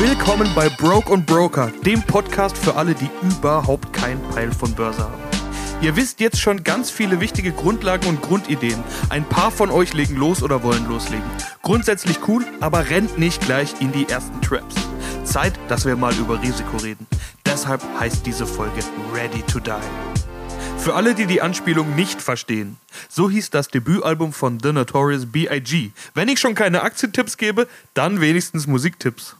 Willkommen 0.00 0.48
bei 0.54 0.68
Broke 0.68 1.12
und 1.12 1.26
Broker, 1.26 1.72
dem 1.84 2.00
Podcast 2.04 2.56
für 2.56 2.76
alle, 2.76 2.94
die 2.94 3.10
überhaupt 3.20 3.92
keinen 3.92 4.22
Peil 4.30 4.52
von 4.52 4.72
Börse 4.72 5.02
haben. 5.02 5.20
Ihr 5.82 5.96
wisst 5.96 6.20
jetzt 6.20 6.40
schon 6.40 6.62
ganz 6.62 6.88
viele 6.88 7.18
wichtige 7.18 7.50
Grundlagen 7.50 8.06
und 8.06 8.22
Grundideen. 8.22 8.80
Ein 9.08 9.24
paar 9.24 9.50
von 9.50 9.72
euch 9.72 9.94
legen 9.94 10.14
los 10.14 10.44
oder 10.44 10.62
wollen 10.62 10.86
loslegen. 10.86 11.28
Grundsätzlich 11.62 12.28
cool, 12.28 12.46
aber 12.60 12.90
rennt 12.90 13.18
nicht 13.18 13.44
gleich 13.44 13.80
in 13.80 13.90
die 13.90 14.08
ersten 14.08 14.40
Traps. 14.40 14.76
Zeit, 15.24 15.58
dass 15.66 15.84
wir 15.84 15.96
mal 15.96 16.14
über 16.14 16.40
Risiko 16.40 16.76
reden. 16.76 17.08
Deshalb 17.44 17.82
heißt 17.98 18.24
diese 18.24 18.46
Folge 18.46 18.84
Ready 19.12 19.42
to 19.42 19.58
Die. 19.58 19.72
Für 20.78 20.94
alle, 20.94 21.16
die 21.16 21.26
die 21.26 21.42
Anspielung 21.42 21.96
nicht 21.96 22.22
verstehen, 22.22 22.76
so 23.08 23.28
hieß 23.28 23.50
das 23.50 23.66
Debütalbum 23.66 24.32
von 24.32 24.60
The 24.62 24.72
Notorious 24.72 25.26
B.I.G. 25.26 25.90
Wenn 26.14 26.28
ich 26.28 26.38
schon 26.38 26.54
keine 26.54 26.82
Aktientipps 26.82 27.36
gebe, 27.36 27.66
dann 27.94 28.20
wenigstens 28.20 28.68
Musiktipps. 28.68 29.34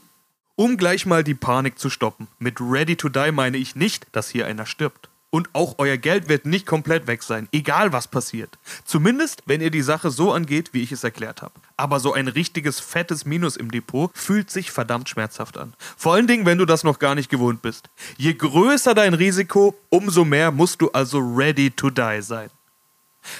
Um 0.59 0.75
gleich 0.75 1.05
mal 1.05 1.23
die 1.23 1.35
Panik 1.35 1.79
zu 1.79 1.89
stoppen. 1.89 2.27
Mit 2.37 2.59
Ready 2.59 2.97
to 2.97 3.07
Die 3.07 3.31
meine 3.31 3.55
ich 3.55 3.77
nicht, 3.77 4.07
dass 4.11 4.27
hier 4.27 4.45
einer 4.45 4.65
stirbt. 4.65 5.07
Und 5.29 5.47
auch 5.53 5.75
euer 5.77 5.95
Geld 5.95 6.27
wird 6.27 6.45
nicht 6.45 6.65
komplett 6.65 7.07
weg 7.07 7.23
sein, 7.23 7.47
egal 7.53 7.93
was 7.93 8.09
passiert. 8.09 8.57
Zumindest, 8.83 9.43
wenn 9.45 9.61
ihr 9.61 9.71
die 9.71 9.81
Sache 9.81 10.11
so 10.11 10.33
angeht, 10.33 10.73
wie 10.73 10.83
ich 10.83 10.91
es 10.91 11.05
erklärt 11.05 11.41
habe. 11.41 11.53
Aber 11.77 12.01
so 12.01 12.11
ein 12.11 12.27
richtiges 12.27 12.81
fettes 12.81 13.23
Minus 13.23 13.55
im 13.55 13.71
Depot 13.71 14.11
fühlt 14.13 14.51
sich 14.51 14.69
verdammt 14.69 15.07
schmerzhaft 15.07 15.57
an. 15.57 15.75
Vor 15.95 16.15
allen 16.15 16.27
Dingen, 16.27 16.45
wenn 16.45 16.57
du 16.57 16.65
das 16.65 16.83
noch 16.83 16.99
gar 16.99 17.15
nicht 17.15 17.29
gewohnt 17.29 17.61
bist. 17.61 17.89
Je 18.17 18.33
größer 18.33 18.93
dein 18.93 19.13
Risiko, 19.13 19.79
umso 19.87 20.25
mehr 20.25 20.51
musst 20.51 20.81
du 20.81 20.91
also 20.91 21.19
ready 21.19 21.71
to 21.71 21.89
die 21.89 22.21
sein. 22.21 22.49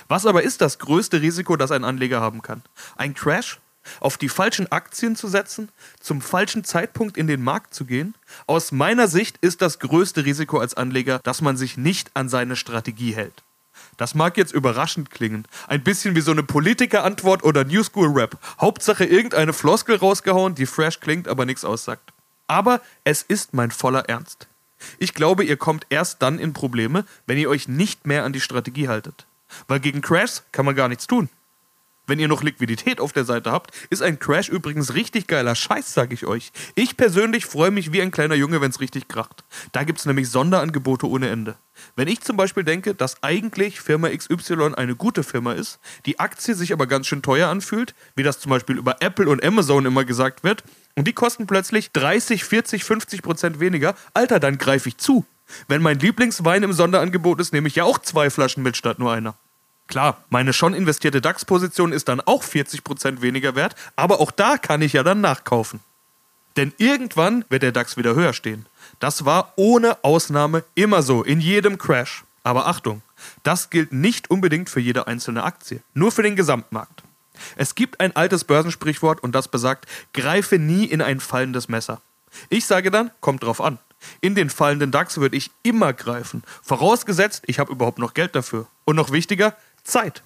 Was 0.08 0.25
aber 0.25 0.44
ist 0.44 0.62
das 0.62 0.80
größte 0.80 1.22
Risiko, 1.22 1.58
das 1.58 1.72
ein 1.72 1.84
Anleger 1.84 2.22
haben 2.22 2.42
kann? 2.42 2.62
Ein 2.95 3.14
Crash? 3.14 3.59
Auf 4.00 4.18
die 4.18 4.30
falschen 4.30 4.72
Aktien 4.72 5.16
zu 5.16 5.28
setzen, 5.28 5.70
zum 6.00 6.22
falschen 6.22 6.64
Zeitpunkt 6.64 7.18
in 7.18 7.28
den 7.28 7.42
Markt 7.44 7.73
zu 7.73 7.86
gehen? 7.86 8.16
Aus 8.48 8.72
meiner 8.72 9.08
Sicht 9.08 9.38
ist 9.42 9.62
das 9.62 9.80
größte 9.80 10.26
Risiko 10.26 10.59
als 10.59 10.76
Anleger, 10.76 11.20
dass 11.23 11.42
man 11.42 11.58
sich 11.58 11.78
nicht 11.78 12.12
an 12.14 12.30
seine 12.30 12.56
Strategie 12.56 13.16
hält. 13.16 13.44
Das 13.98 14.16
mag 14.16 14.38
jetzt 14.38 14.54
überraschend 14.54 15.12
klingen. 15.12 15.46
Ein 15.68 15.84
bisschen 15.84 16.16
wie 16.16 16.22
so 16.22 16.31
eine 16.31 16.44
Politikerantwort 16.44 17.44
oder 17.44 17.66
New 17.66 17.84
School 17.84 18.08
Rap. 18.08 18.38
Hauptsache 18.59 19.06
irgendeine 19.06 19.54
Floskel 19.54 19.98
rausgehauen, 19.98 20.56
die 20.56 20.66
fresh 20.66 21.00
klingt, 21.00 21.28
aber 21.28 21.46
nichts 21.46 21.66
aussagt. 21.66 22.14
Aber 22.48 22.81
es 23.03 23.22
ist 23.22 23.53
mein 23.53 23.72
voller 23.72 24.08
Ernst. 24.09 24.48
Ich 24.98 25.14
glaube, 25.14 25.44
ihr 25.44 25.58
kommt 25.58 25.86
erst 25.90 26.22
dann 26.22 26.40
in 26.40 26.53
Probleme, 26.53 27.06
wenn 27.26 27.38
ihr 27.38 27.50
euch 27.50 27.68
nicht 27.68 28.08
mehr 28.08 28.24
an 28.24 28.34
die 28.34 28.42
Strategie 28.42 28.88
haltet. 28.88 29.26
Weil 29.68 29.80
gegen 29.80 30.02
Crashs 30.02 30.44
kann 30.52 30.66
man 30.66 30.76
gar 30.76 30.88
nichts 30.88 31.08
tun. 31.08 31.30
Wenn 32.10 32.18
ihr 32.18 32.28
noch 32.28 32.42
Liquidität 32.42 33.00
auf 33.00 33.14
der 33.14 33.24
Seite 33.24 33.52
habt, 33.52 33.72
ist 33.92 34.02
ein 34.02 34.18
Crash 34.18 34.50
übrigens 34.50 34.96
richtig 34.96 35.28
geiler 35.28 35.54
Scheiß, 35.54 35.94
sag 35.94 36.12
ich 36.12 36.26
euch. 36.26 36.52
Ich 36.74 36.98
persönlich 36.98 37.46
freue 37.46 37.70
mich 37.70 37.94
wie 37.94 38.02
ein 38.02 38.10
kleiner 38.10 38.34
Junge, 38.34 38.62
wenn 38.62 38.72
es 38.72 38.80
richtig 38.80 39.08
kracht. 39.08 39.44
Da 39.74 39.84
gibt 39.84 40.00
es 40.00 40.08
nämlich 40.08 40.28
Sonderangebote 40.28 41.08
ohne 41.08 41.30
Ende. 41.30 41.56
Wenn 41.96 42.08
ich 42.08 42.22
zum 42.22 42.36
Beispiel 42.36 42.64
denke, 42.64 42.96
dass 42.96 43.22
eigentlich 43.22 43.80
Firma 43.80 44.10
XY 44.10 44.74
eine 44.76 44.96
gute 44.96 45.22
Firma 45.22 45.54
ist, 45.54 45.80
die 46.08 46.20
Aktie 46.20 46.56
sich 46.56 46.74
aber 46.74 46.88
ganz 46.88 47.06
schön 47.06 47.22
teuer 47.22 47.48
anfühlt, 47.48 47.94
wie 48.16 48.24
das 48.24 48.40
zum 48.40 48.50
Beispiel 48.50 48.78
über 48.78 48.98
Apple 49.02 49.30
und 49.30 49.46
Amazon 49.46 49.86
immer 49.86 50.04
gesagt 50.04 50.44
wird, 50.44 50.64
und 50.96 51.08
die 51.08 51.14
kosten 51.14 51.46
plötzlich 51.46 51.92
30, 51.92 52.44
40, 52.44 52.84
50 52.84 53.22
Prozent 53.22 53.60
weniger, 53.60 53.94
Alter, 54.16 54.40
dann 54.40 54.58
greife 54.58 54.90
ich 54.90 54.98
zu. 54.98 55.26
Wenn 55.68 55.84
mein 55.84 56.00
Lieblingswein 56.00 56.64
im 56.64 56.74
Sonderangebot 56.74 57.40
ist, 57.40 57.54
nehme 57.54 57.68
ich 57.68 57.76
ja 57.76 57.84
auch 57.84 58.00
zwei 58.00 58.32
Flaschen 58.32 58.64
mit 58.64 58.78
statt 58.78 58.98
nur 58.98 59.14
einer. 59.14 59.36
Klar, 59.90 60.23
meine 60.30 60.54
schon 60.54 60.76
investierte 60.76 61.20
DAX-Position 61.20 61.92
ist 61.92 62.08
dann 62.08 62.22
auch 62.22 62.44
40% 62.44 63.22
weniger 63.22 63.56
wert, 63.56 63.75
aber 63.96 64.19
auch 64.19 64.30
da 64.30 64.58
kann 64.58 64.84
ich 64.84 64.94
ja 64.94 65.02
dann 65.02 65.19
nachkaufen. 65.19 65.80
Denn 66.58 66.74
irgendwann 66.78 67.44
wird 67.50 67.63
der 67.63 67.72
DAX 67.72 67.97
wieder 67.97 68.13
höher 68.13 68.34
stehen. 68.34 68.68
Das 69.00 69.25
war 69.25 69.53
ohne 69.56 70.03
Ausnahme 70.03 70.63
immer 70.75 71.02
so, 71.02 71.24
in 71.24 71.41
jedem 71.41 71.80
Crash. 71.80 72.24
Aber 72.44 72.68
Achtung, 72.68 73.02
das 73.41 73.72
gilt 73.72 73.91
nicht 73.91 74.30
unbedingt 74.30 74.69
für 74.69 74.80
jede 74.80 75.08
einzelne 75.08 75.44
Aktie, 75.44 75.81
nur 75.96 76.12
für 76.12 76.22
den 76.22 76.36
Gesamtmarkt. 76.36 77.03
Es 77.56 77.74
gibt 77.74 78.00
ein 78.00 78.16
altes 78.16 78.44
Börsensprichwort 78.44 79.24
und 79.24 79.34
das 79.34 79.47
besagt, 79.47 79.88
greife 80.13 80.59
nie 80.59 80.86
in 80.86 81.02
ein 81.02 81.19
fallendes 81.19 81.68
Messer. 81.68 82.00
Ich 82.50 82.66
sage 82.66 82.92
dann, 82.92 83.09
kommt 83.22 83.44
drauf 83.44 83.59
an. 83.59 83.80
In 84.22 84.36
den 84.36 84.50
fallenden 84.50 84.92
DAX 84.92 85.18
würde 85.18 85.36
ich 85.36 85.52
immer 85.63 85.94
greifen, 85.94 86.44
vorausgesetzt, 86.62 87.44
ich 87.47 87.59
habe 87.59 87.72
überhaupt 87.72 88.00
noch 88.00 88.13
Geld 88.13 88.36
dafür. 88.36 88.68
Und 88.86 88.96
noch 88.96 89.12
wichtiger, 89.12 89.56
Zeit. 89.84 90.23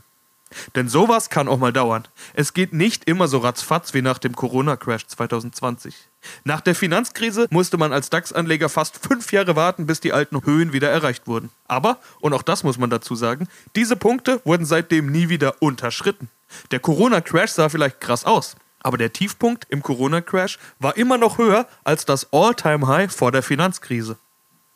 Denn 0.76 0.88
sowas 0.88 1.30
kann 1.30 1.48
auch 1.48 1.58
mal 1.58 1.74
dauern. 1.74 2.08
Es 2.34 2.54
geht 2.54 2.74
nicht 2.74 3.06
immer 3.06 3.28
so 3.28 3.40
ratzfatz 3.40 3.94
wie 3.94 4.02
nach 4.02 4.18
dem 4.18 4.36
Corona-Crash 4.36 5.08
2020. 5.08 5.96
Nach 6.44 6.62
der 6.62 6.76
Finanzkrise 6.76 7.48
musste 7.50 7.78
man 7.78 7.92
als 7.92 8.10
DAX-Anleger 8.10 8.70
fast 8.70 8.98
fünf 8.98 9.32
Jahre 9.32 9.56
warten, 9.56 9.86
bis 9.86 10.00
die 10.00 10.14
alten 10.14 10.46
Höhen 10.46 10.74
wieder 10.74 10.90
erreicht 10.90 11.28
wurden. 11.28 11.50
Aber, 11.68 12.00
und 12.22 12.34
auch 12.34 12.44
das 12.44 12.64
muss 12.64 12.78
man 12.78 12.90
dazu 12.90 13.16
sagen, 13.16 13.48
diese 13.76 13.96
Punkte 13.96 14.42
wurden 14.46 14.66
seitdem 14.66 15.12
nie 15.12 15.30
wieder 15.30 15.62
unterschritten. 15.62 16.30
Der 16.72 16.80
Corona-Crash 16.80 17.52
sah 17.52 17.70
vielleicht 17.70 18.00
krass 18.00 18.26
aus, 18.26 18.56
aber 18.80 18.98
der 18.98 19.12
Tiefpunkt 19.12 19.66
im 19.70 19.82
Corona-Crash 19.82 20.60
war 20.80 20.96
immer 20.98 21.18
noch 21.18 21.38
höher 21.38 21.68
als 21.84 22.06
das 22.06 22.32
All-Time-High 22.32 23.14
vor 23.14 23.32
der 23.32 23.44
Finanzkrise. 23.44 24.18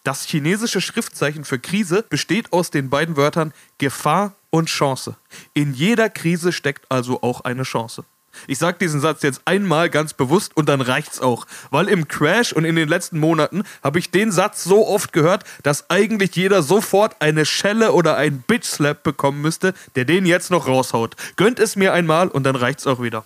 Das 0.04 0.24
chinesische 0.24 0.80
Schriftzeichen 0.80 1.44
für 1.44 1.60
Krise 1.60 2.06
besteht 2.10 2.54
aus 2.54 2.72
den 2.72 2.90
beiden 2.90 3.18
Wörtern 3.18 3.54
Gefahr 3.78 4.37
und 4.50 4.70
Chance. 4.70 5.16
In 5.54 5.74
jeder 5.74 6.10
Krise 6.10 6.52
steckt 6.52 6.86
also 6.90 7.22
auch 7.22 7.42
eine 7.42 7.64
Chance. 7.64 8.04
Ich 8.46 8.60
sage 8.60 8.78
diesen 8.80 9.02
Satz 9.02 9.24
jetzt 9.24 9.42
einmal 9.46 9.90
ganz 9.90 10.14
bewusst 10.14 10.56
und 10.56 10.70
dann 10.70 10.82
reicht's 10.82 11.20
auch, 11.20 11.48
weil 11.72 11.88
im 11.88 12.08
Crash 12.08 12.54
und 12.54 12.66
in 12.66 12.76
den 12.76 12.88
letzten 12.88 13.20
Monaten 13.20 13.64
habe 13.84 14.00
ich 14.00 14.12
den 14.12 14.32
Satz 14.32 14.64
so 14.64 14.88
oft 14.88 15.12
gehört, 15.12 15.44
dass 15.64 15.90
eigentlich 15.90 16.36
jeder 16.36 16.62
sofort 16.62 17.16
eine 17.20 17.46
Schelle 17.46 17.94
oder 17.94 18.16
ein 18.18 18.44
Bitch 18.46 18.66
Slap 18.66 19.02
bekommen 19.02 19.42
müsste, 19.42 19.74
der 19.96 20.06
den 20.06 20.26
jetzt 20.26 20.52
noch 20.52 20.68
raushaut. 20.68 21.16
Gönnt 21.36 21.60
es 21.60 21.76
mir 21.76 21.94
einmal 21.94 22.28
und 22.28 22.44
dann 22.44 22.56
reicht's 22.56 22.86
auch 22.86 23.02
wieder 23.02 23.26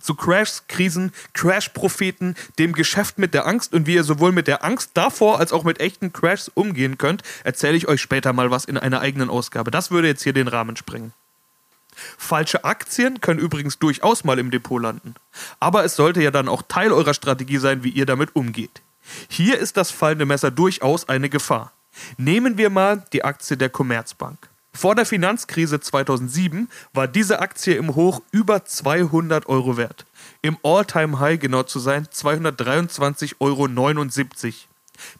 zu 0.00 0.14
Crashs, 0.14 0.64
Krisen, 0.68 1.12
Crash-Propheten, 1.32 2.34
dem 2.58 2.72
Geschäft 2.72 3.18
mit 3.18 3.34
der 3.34 3.46
Angst 3.46 3.74
und 3.74 3.86
wie 3.86 3.94
ihr 3.94 4.04
sowohl 4.04 4.32
mit 4.32 4.46
der 4.46 4.64
Angst 4.64 4.90
davor 4.94 5.38
als 5.38 5.52
auch 5.52 5.64
mit 5.64 5.80
echten 5.80 6.12
Crashs 6.12 6.50
umgehen 6.52 6.98
könnt, 6.98 7.22
erzähle 7.44 7.76
ich 7.76 7.88
euch 7.88 8.00
später 8.00 8.32
mal 8.32 8.50
was 8.50 8.64
in 8.64 8.76
einer 8.76 9.00
eigenen 9.00 9.30
Ausgabe. 9.30 9.70
Das 9.70 9.90
würde 9.90 10.08
jetzt 10.08 10.22
hier 10.22 10.32
den 10.32 10.48
Rahmen 10.48 10.76
sprengen. 10.76 11.12
Falsche 12.16 12.64
Aktien 12.64 13.20
können 13.20 13.40
übrigens 13.40 13.78
durchaus 13.78 14.24
mal 14.24 14.38
im 14.38 14.50
Depot 14.50 14.80
landen. 14.80 15.14
Aber 15.58 15.84
es 15.84 15.96
sollte 15.96 16.22
ja 16.22 16.30
dann 16.30 16.48
auch 16.48 16.62
Teil 16.62 16.92
eurer 16.92 17.14
Strategie 17.14 17.58
sein, 17.58 17.84
wie 17.84 17.90
ihr 17.90 18.06
damit 18.06 18.34
umgeht. 18.34 18.82
Hier 19.28 19.58
ist 19.58 19.76
das 19.76 19.90
fallende 19.90 20.26
Messer 20.26 20.50
durchaus 20.50 21.08
eine 21.08 21.28
Gefahr. 21.28 21.72
Nehmen 22.16 22.56
wir 22.58 22.70
mal 22.70 23.04
die 23.12 23.24
Aktie 23.24 23.56
der 23.56 23.70
Commerzbank. 23.70 24.49
Vor 24.72 24.94
der 24.94 25.04
Finanzkrise 25.04 25.80
2007 25.80 26.68
war 26.92 27.08
diese 27.08 27.40
Aktie 27.40 27.74
im 27.74 27.94
Hoch 27.96 28.22
über 28.30 28.64
200 28.64 29.46
Euro 29.46 29.76
wert. 29.76 30.06
Im 30.42 30.58
All-Time-High 30.62 31.40
genau 31.40 31.64
zu 31.64 31.80
sein 31.80 32.06
223,79 32.06 33.34
Euro. 33.40 33.66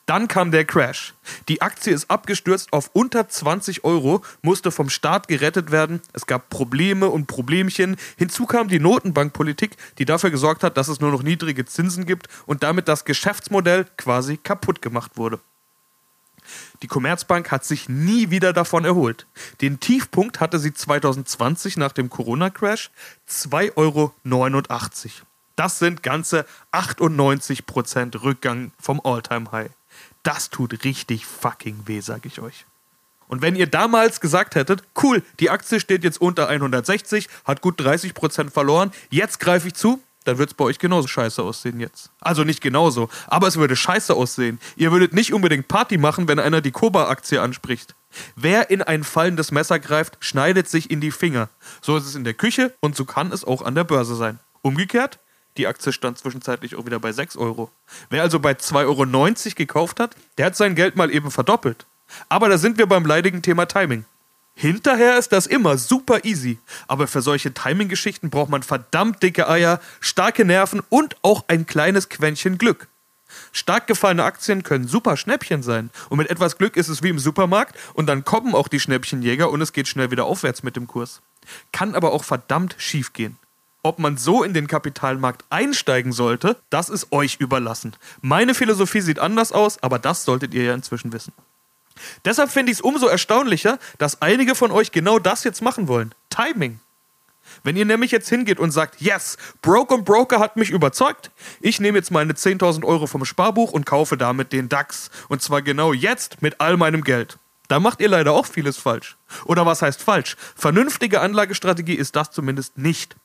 Dann 0.07 0.29
kam 0.29 0.51
der 0.51 0.65
Crash. 0.65 1.15
Die 1.49 1.63
Aktie 1.63 1.93
ist 1.93 2.11
abgestürzt 2.11 2.73
auf 2.73 2.91
unter 2.93 3.29
20 3.29 3.85
Euro, 3.85 4.23
musste 4.43 4.71
vom 4.71 4.89
Staat 4.91 5.29
gerettet 5.29 5.71
werden. 5.71 6.01
Es 6.13 6.27
gab 6.27 6.51
Probleme 6.51 7.09
und 7.09 7.27
Problemchen. 7.27 7.97
Hinzu 8.17 8.47
kam 8.47 8.69
die 8.69 8.81
Notenbankpolitik, 8.81 9.77
die 9.99 10.05
dafür 10.05 10.31
gesorgt 10.31 10.63
hat, 10.63 10.77
dass 10.77 10.89
es 10.89 11.01
nur 11.01 11.11
noch 11.11 11.23
niedrige 11.23 11.65
Zinsen 11.65 12.07
gibt 12.07 12.29
und 12.47 12.63
damit 12.63 12.89
das 12.89 13.05
Geschäftsmodell 13.05 13.87
quasi 13.97 14.37
kaputt 14.37 14.83
gemacht 14.83 15.13
wurde. 15.17 15.41
Die 16.83 16.87
Commerzbank 16.87 17.51
hat 17.51 17.65
sich 17.65 17.89
nie 17.89 18.31
wieder 18.31 18.53
davon 18.53 18.85
erholt. 18.85 19.27
Den 19.61 19.81
Tiefpunkt 19.81 20.41
hatte 20.41 20.59
sie 20.59 20.73
2020 20.73 21.77
nach 21.77 21.93
dem 21.93 22.11
Corona-Crash 22.11 22.91
2,89 23.29 23.77
Euro. 23.77 24.13
Das 25.57 25.79
sind 25.79 26.03
ganze 26.03 26.47
98% 26.73 28.23
Rückgang 28.23 28.73
vom 28.81 29.01
All-Time-High. 29.05 29.71
Das 30.23 30.51
tut 30.51 30.85
richtig 30.85 31.27
fucking 31.27 31.83
weh, 31.87 32.01
sag 32.01 32.25
ich 32.27 32.41
euch. 32.41 32.67
Und 33.29 33.43
wenn 33.43 33.55
ihr 33.55 33.69
damals 33.69 34.21
gesagt 34.21 34.57
hättet, 34.57 34.83
cool, 35.03 35.23
die 35.39 35.51
Aktie 35.51 35.79
steht 35.79 36.03
jetzt 36.03 36.21
unter 36.21 36.49
160, 36.49 37.29
hat 37.45 37.61
gut 37.61 37.81
30% 37.81 38.51
verloren, 38.51 38.91
jetzt 39.11 39.39
greife 39.39 39.69
ich 39.69 39.75
zu, 39.75 40.03
dann 40.25 40.39
wird 40.39 40.51
es 40.51 40.55
bei 40.55 40.65
euch 40.65 40.79
genauso 40.79 41.09
scheiße 41.09 41.43
aussehen 41.43 41.81
jetzt. 41.81 42.11
Also 42.21 42.45
nicht 42.45 42.61
genauso, 42.61 43.09
aber 43.27 43.47
es 43.47 43.57
würde 43.57 43.77
scheiße 43.77 44.15
aussehen. 44.15 44.61
Ihr 44.77 44.93
würdet 44.93 45.13
nicht 45.15 45.33
unbedingt 45.33 45.69
Party 45.69 45.99
machen, 45.99 46.29
wenn 46.29 46.39
einer 46.39 46.61
die 46.61 46.71
Koba-Aktie 46.71 47.41
anspricht. 47.41 47.95
Wer 48.37 48.71
in 48.71 48.83
ein 48.83 49.05
fallendes 49.05 49.53
Messer 49.53 49.79
greift, 49.79 50.19
schneidet 50.21 50.69
sich 50.69 50.91
in 50.91 51.01
die 51.01 51.11
Finger. 51.11 51.49
So 51.81 51.97
ist 51.97 52.07
es 52.07 52.15
in 52.15 52.25
der 52.25 52.35
Küche 52.35 52.75
und 52.81 52.97
so 52.97 53.05
kann 53.05 53.33
es 53.33 53.45
auch 53.45 53.63
an 53.63 53.75
der 53.75 53.85
Börse 53.85 54.17
sein. 54.17 54.39
Umgekehrt, 54.63 55.19
die 55.57 55.67
Aktie 55.67 55.93
stand 55.93 56.19
zwischenzeitlich 56.19 56.77
auch 56.77 56.87
wieder 56.87 56.99
bei 56.99 57.13
6 57.13 57.37
Euro. 57.37 57.71
Wer 58.09 58.23
also 58.23 58.41
bei 58.41 58.53
2,90 58.53 58.77
Euro 58.87 59.55
gekauft 59.57 60.01
hat, 60.01 60.17
der 60.39 60.47
hat 60.47 60.57
sein 60.57 60.75
Geld 60.75 60.97
mal 60.97 61.11
eben 61.11 61.31
verdoppelt. 61.31 61.87
Aber 62.29 62.49
da 62.49 62.59
sind 62.59 62.79
wir 62.79 62.87
beim 62.87 63.07
leidigen 63.07 63.43
Thema 63.43 63.67
Timing. 63.67 64.05
Hinterher 64.61 65.17
ist 65.17 65.33
das 65.33 65.47
immer 65.47 65.79
super 65.79 66.27
easy. 66.27 66.59
Aber 66.87 67.07
für 67.07 67.23
solche 67.23 67.55
Timing-Geschichten 67.55 68.29
braucht 68.29 68.51
man 68.51 68.63
verdammt 68.63 69.23
dicke 69.23 69.49
Eier, 69.49 69.81
starke 70.01 70.45
Nerven 70.45 70.83
und 70.91 71.17
auch 71.23 71.45
ein 71.49 71.65
kleines 71.65 72.11
Quäntchen 72.11 72.59
Glück. 72.59 72.89
Stark 73.53 73.87
gefallene 73.87 74.23
Aktien 74.23 74.63
können 74.63 74.87
super 74.87 75.17
Schnäppchen 75.17 75.63
sein. 75.63 75.89
Und 76.11 76.19
mit 76.19 76.29
etwas 76.29 76.59
Glück 76.59 76.77
ist 76.77 76.89
es 76.89 77.03
wie 77.03 77.09
im 77.09 77.19
Supermarkt 77.19 77.75
und 77.95 78.07
dann 78.07 78.27
kommen 78.27 78.55
auch 78.55 78.69
die 78.69 78.81
Schnäppchenjäger 78.81 79.51
und 79.51 79.63
es 79.63 79.73
geht 79.73 79.89
schnell 79.89 80.11
wieder 80.11 80.27
aufwärts 80.27 80.63
mit 80.63 80.77
dem 80.77 80.87
Kurs. 80.87 81.23
Kann 81.73 81.95
aber 81.95 82.13
auch 82.13 82.25
verdammt 82.25 82.75
schief 82.77 83.15
gehen. 83.15 83.39
Ob 83.83 83.99
man 83.99 84.19
so 84.19 84.43
in 84.43 84.53
den 84.53 84.67
Kapitalmarkt 84.67 85.47
einsteigen 85.49 86.13
sollte, 86.13 86.59
das 86.69 86.91
ist 86.91 87.13
euch 87.13 87.37
überlassen. 87.37 87.97
Meine 88.21 88.55
Philosophie 88.55 89.01
sieht 89.01 89.21
anders 89.21 89.53
aus, 89.53 89.83
aber 89.83 89.99
das 89.99 90.27
solltet 90.27 90.53
ihr 90.53 90.65
ja 90.65 90.75
inzwischen 90.75 91.15
wissen. 91.15 91.33
Deshalb 92.25 92.51
finde 92.51 92.73
ich 92.73 92.79
es 92.79 92.83
umso 92.83 93.07
erstaunlicher, 93.07 93.79
dass 93.99 94.23
einige 94.23 94.55
von 94.55 94.71
euch 94.71 94.93
genau 94.93 95.19
das 95.19 95.45
jetzt 95.45 95.63
machen 95.63 95.89
wollen. 95.89 96.15
Timing. 96.31 96.81
Wenn 97.63 97.77
ihr 97.77 97.85
nämlich 97.85 98.11
jetzt 98.11 98.29
hingeht 98.29 98.59
und 98.59 98.71
sagt, 98.71 99.01
yes, 99.01 99.37
Broke 99.63 99.95
und 99.95 100.05
Broker 100.05 100.39
hat 100.39 100.57
mich 100.57 100.71
überzeugt, 100.71 101.31
ich 101.61 101.81
nehme 101.81 101.99
jetzt 101.99 102.11
meine 102.11 102.33
10.000 102.33 102.85
Euro 102.85 103.07
vom 103.07 103.25
Sparbuch 103.25 103.73
und 103.73 103.87
kaufe 103.87 104.17
damit 104.17 104.53
den 104.53 104.69
DAX. 104.69 105.11
Und 105.29 105.43
zwar 105.43 105.63
genau 105.63 105.93
jetzt 105.93 106.43
mit 106.43 106.61
all 106.61 106.77
meinem 106.77 107.03
Geld. 107.03 107.39
Da 107.69 107.79
macht 107.79 108.01
ihr 108.01 108.09
leider 108.09 108.33
auch 108.33 108.47
vieles 108.47 108.79
falsch. 108.79 109.17
Oder 109.45 109.65
was 109.65 109.83
heißt 109.83 110.03
falsch? 110.03 110.37
Vernünftige 110.57 111.21
Anlagestrategie 111.21 111.95
ist 111.95 112.17
das 112.17 112.31
zumindest 112.31 112.79
nicht. 112.79 113.17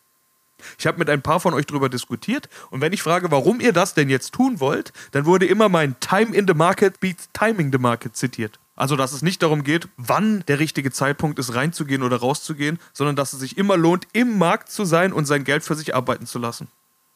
Ich 0.77 0.88
habe 0.88 1.00
mit 1.00 1.09
ein 1.09 1.21
paar 1.21 1.39
von 1.39 1.53
euch 1.53 1.65
darüber 1.65 1.89
diskutiert 1.89 2.50
und 2.69 2.81
wenn 2.81 2.94
ich 2.94 3.01
frage, 3.01 3.31
warum 3.31 3.59
ihr 3.59 3.73
das 3.73 3.94
denn 3.94 4.09
jetzt 4.09 4.33
tun 4.33 4.59
wollt, 4.59 4.94
dann 5.12 5.25
wurde 5.25 5.45
immer 5.45 5.69
mein 5.69 6.00
Time 6.00 6.35
in 6.35 6.47
the 6.47 6.53
Market 6.53 7.00
beats 7.00 7.29
Timing 7.33 7.71
the 7.71 7.77
Market 7.77 8.15
zitiert. 8.15 8.59
Also, 8.75 8.97
dass 8.97 9.13
es 9.13 9.21
nicht 9.21 9.41
darum 9.41 9.63
geht, 9.63 9.88
wann 9.95 10.44
der 10.47 10.59
richtige 10.59 10.91
Zeitpunkt 10.91 11.39
ist, 11.39 11.56
reinzugehen 11.56 12.03
oder 12.03 12.17
rauszugehen, 12.17 12.77
sondern 12.94 13.15
dass 13.15 13.31
es 13.31 13.39
sich 13.39 13.57
immer 13.57 13.77
lohnt, 13.77 14.07
im 14.12 14.38
Markt 14.38 14.69
zu 14.69 14.83
sein 14.83 15.13
und 15.13 15.25
sein 15.25 15.45
Geld 15.45 15.63
für 15.63 15.75
sich 15.75 15.95
arbeiten 15.95 16.25
zu 16.25 16.39
lassen. 16.39 16.68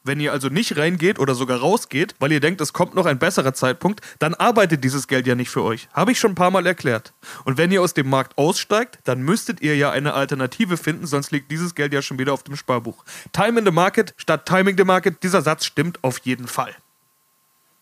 Wenn 0.03 0.19
ihr 0.21 0.31
also 0.31 0.47
nicht 0.47 0.77
reingeht 0.77 1.19
oder 1.19 1.35
sogar 1.35 1.59
rausgeht, 1.59 2.15
weil 2.19 2.31
ihr 2.31 2.39
denkt, 2.39 2.61
es 2.61 2.71
kommt 2.71 2.95
noch 2.95 3.05
ein 3.05 3.19
besserer 3.19 3.53
Zeitpunkt, 3.53 4.01
dann 4.19 4.33
arbeitet 4.33 4.83
dieses 4.83 5.07
Geld 5.07 5.27
ja 5.27 5.35
nicht 5.35 5.49
für 5.49 5.61
euch. 5.61 5.89
Habe 5.93 6.13
ich 6.13 6.19
schon 6.19 6.31
ein 6.31 6.35
paar 6.35 6.51
Mal 6.51 6.65
erklärt. 6.65 7.13
Und 7.43 7.57
wenn 7.57 7.71
ihr 7.71 7.81
aus 7.81 7.93
dem 7.93 8.09
Markt 8.09 8.37
aussteigt, 8.37 8.99
dann 9.03 9.21
müsstet 9.21 9.61
ihr 9.61 9.75
ja 9.75 9.91
eine 9.91 10.13
Alternative 10.13 10.77
finden, 10.77 11.05
sonst 11.05 11.31
liegt 11.31 11.51
dieses 11.51 11.75
Geld 11.75 11.93
ja 11.93 12.01
schon 12.01 12.17
wieder 12.17 12.33
auf 12.33 12.43
dem 12.43 12.55
Sparbuch. 12.55 13.03
Time 13.33 13.59
in 13.59 13.65
the 13.65 13.71
Market 13.71 14.13
statt 14.15 14.45
Timing 14.45 14.77
the 14.77 14.85
Market, 14.85 15.21
dieser 15.21 15.41
Satz 15.41 15.65
stimmt 15.65 16.01
auf 16.03 16.19
jeden 16.19 16.47
Fall. 16.47 16.73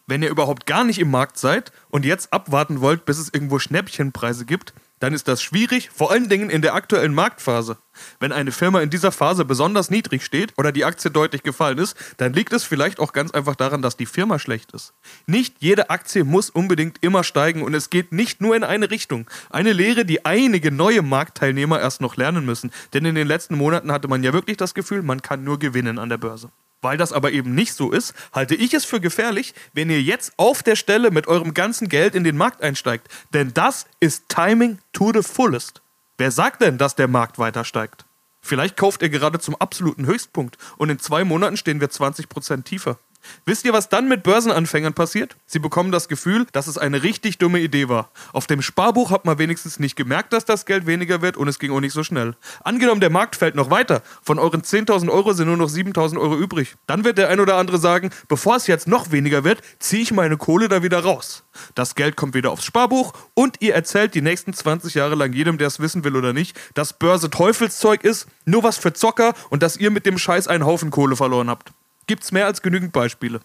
Wenn 0.07 0.23
ihr 0.23 0.29
überhaupt 0.29 0.65
gar 0.65 0.85
nicht 0.85 0.99
im 0.99 1.11
Markt 1.11 1.37
seid 1.37 1.71
und 1.89 2.05
jetzt 2.05 2.33
abwarten 2.33 2.81
wollt, 2.81 3.05
bis 3.05 3.19
es 3.19 3.31
irgendwo 3.31 3.59
Schnäppchenpreise 3.59 4.45
gibt, 4.45 4.73
dann 4.99 5.13
ist 5.13 5.27
das 5.27 5.41
schwierig, 5.41 5.89
vor 5.93 6.11
allen 6.11 6.29
Dingen 6.29 6.49
in 6.49 6.61
der 6.61 6.73
aktuellen 6.73 7.13
Marktphase. 7.13 7.77
Wenn 8.19 8.31
eine 8.31 8.51
Firma 8.51 8.81
in 8.81 8.89
dieser 8.89 9.11
Phase 9.11 9.45
besonders 9.45 9.89
niedrig 9.89 10.23
steht 10.23 10.53
oder 10.57 10.71
die 10.71 10.85
Aktie 10.85 11.11
deutlich 11.11 11.43
gefallen 11.43 11.77
ist, 11.77 11.95
dann 12.17 12.33
liegt 12.33 12.53
es 12.53 12.63
vielleicht 12.63 12.99
auch 12.99 13.13
ganz 13.13 13.31
einfach 13.31 13.55
daran, 13.55 13.81
dass 13.81 13.97
die 13.97 14.05
Firma 14.05 14.39
schlecht 14.39 14.71
ist. 14.71 14.93
Nicht 15.25 15.55
jede 15.59 15.89
Aktie 15.89 16.23
muss 16.23 16.49
unbedingt 16.49 17.03
immer 17.03 17.23
steigen 17.23 17.61
und 17.61 17.73
es 17.73 17.89
geht 17.89 18.11
nicht 18.11 18.41
nur 18.41 18.55
in 18.55 18.63
eine 18.63 18.89
Richtung. 18.89 19.29
Eine 19.49 19.73
Lehre, 19.73 20.05
die 20.05 20.25
einige 20.25 20.71
neue 20.71 21.01
Marktteilnehmer 21.01 21.79
erst 21.79 22.01
noch 22.01 22.17
lernen 22.17 22.45
müssen, 22.45 22.71
denn 22.93 23.05
in 23.05 23.15
den 23.15 23.27
letzten 23.27 23.55
Monaten 23.55 23.91
hatte 23.91 24.07
man 24.07 24.23
ja 24.23 24.33
wirklich 24.33 24.57
das 24.57 24.73
Gefühl, 24.73 25.01
man 25.01 25.21
kann 25.21 25.43
nur 25.43 25.59
gewinnen 25.59 25.99
an 25.99 26.09
der 26.09 26.17
Börse. 26.17 26.51
Weil 26.81 26.97
das 26.97 27.11
aber 27.11 27.31
eben 27.31 27.55
nicht 27.55 27.73
so 27.73 27.91
ist, 27.91 28.13
halte 28.33 28.55
ich 28.55 28.73
es 28.73 28.85
für 28.85 29.01
gefährlich, 29.01 29.53
wenn 29.73 29.89
ihr 29.89 30.01
jetzt 30.01 30.33
auf 30.37 30.61
der 30.61 30.75
Stelle 30.75 31.11
mit 31.11 31.27
eurem 31.27 31.53
ganzen 31.53 31.89
Geld 31.89 32.13
in 32.13 32.23
den 32.23 32.37
Markt 32.37 32.61
einsteigt. 32.61 33.07
Denn 33.33 33.53
das 33.53 33.87
ist 33.99 34.29
Timing 34.29 34.79
to 34.93 35.11
the 35.13 35.23
fullest. 35.23 35.81
Wer 36.17 36.31
sagt 36.31 36.61
denn, 36.61 36.77
dass 36.77 36.95
der 36.95 37.07
Markt 37.07 37.39
weiter 37.39 37.63
steigt? 37.63 38.05
Vielleicht 38.41 38.77
kauft 38.77 39.01
ihr 39.01 39.09
gerade 39.09 39.39
zum 39.39 39.55
absoluten 39.55 40.05
Höchstpunkt 40.05 40.57
und 40.77 40.89
in 40.89 40.99
zwei 40.99 41.23
Monaten 41.23 41.57
stehen 41.57 41.81
wir 41.81 41.89
20% 41.89 42.63
tiefer. 42.63 42.97
Wisst 43.45 43.65
ihr, 43.65 43.73
was 43.73 43.89
dann 43.89 44.07
mit 44.07 44.23
Börsenanfängern 44.23 44.93
passiert? 44.93 45.35
Sie 45.45 45.59
bekommen 45.59 45.91
das 45.91 46.07
Gefühl, 46.07 46.45
dass 46.51 46.67
es 46.67 46.77
eine 46.77 47.03
richtig 47.03 47.37
dumme 47.37 47.59
Idee 47.59 47.89
war. 47.89 48.09
Auf 48.33 48.47
dem 48.47 48.61
Sparbuch 48.61 49.11
hat 49.11 49.25
man 49.25 49.39
wenigstens 49.39 49.79
nicht 49.79 49.95
gemerkt, 49.95 50.33
dass 50.33 50.45
das 50.45 50.65
Geld 50.65 50.85
weniger 50.85 51.21
wird 51.21 51.37
und 51.37 51.47
es 51.47 51.59
ging 51.59 51.71
auch 51.71 51.79
nicht 51.79 51.93
so 51.93 52.03
schnell. 52.03 52.35
Angenommen, 52.63 53.01
der 53.01 53.09
Markt 53.09 53.35
fällt 53.35 53.55
noch 53.55 53.69
weiter. 53.69 54.01
Von 54.21 54.39
euren 54.39 54.61
10.000 54.61 55.09
Euro 55.09 55.33
sind 55.33 55.47
nur 55.47 55.57
noch 55.57 55.69
7.000 55.69 56.19
Euro 56.19 56.37
übrig. 56.37 56.75
Dann 56.87 57.03
wird 57.03 57.17
der 57.17 57.29
ein 57.29 57.39
oder 57.39 57.55
andere 57.55 57.77
sagen, 57.77 58.09
bevor 58.27 58.55
es 58.55 58.67
jetzt 58.67 58.87
noch 58.87 59.11
weniger 59.11 59.43
wird, 59.43 59.61
ziehe 59.79 60.01
ich 60.01 60.11
meine 60.11 60.37
Kohle 60.37 60.67
da 60.67 60.83
wieder 60.83 60.99
raus. 60.99 61.43
Das 61.75 61.95
Geld 61.95 62.15
kommt 62.15 62.33
wieder 62.33 62.51
aufs 62.51 62.65
Sparbuch 62.65 63.13
und 63.33 63.61
ihr 63.61 63.73
erzählt 63.73 64.15
die 64.15 64.21
nächsten 64.21 64.53
20 64.53 64.93
Jahre 64.93 65.15
lang 65.15 65.33
jedem, 65.33 65.57
der 65.57 65.67
es 65.67 65.79
wissen 65.79 66.03
will 66.03 66.15
oder 66.15 66.33
nicht, 66.33 66.57
dass 66.73 66.97
Börse 66.97 67.29
Teufelszeug 67.29 68.03
ist, 68.03 68.27
nur 68.45 68.63
was 68.63 68.77
für 68.77 68.93
Zocker 68.93 69.33
und 69.49 69.63
dass 69.63 69.77
ihr 69.77 69.91
mit 69.91 70.05
dem 70.05 70.17
Scheiß 70.17 70.47
einen 70.47 70.65
Haufen 70.65 70.91
Kohle 70.91 71.15
verloren 71.15 71.49
habt 71.49 71.71
gibt's 72.07 72.31
mehr 72.31 72.45
als 72.45 72.61
genügend 72.61 72.93
Beispiele. 72.93 73.41